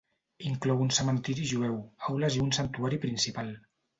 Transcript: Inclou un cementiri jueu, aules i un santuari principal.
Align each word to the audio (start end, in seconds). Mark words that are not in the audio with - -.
Inclou 0.51 0.79
un 0.85 0.89
cementiri 0.99 1.43
jueu, 1.51 1.77
aules 2.09 2.39
i 2.39 2.43
un 2.47 2.51
santuari 2.61 3.01
principal. 3.07 3.55